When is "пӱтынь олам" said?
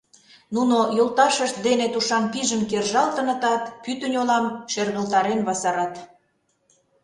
3.83-4.45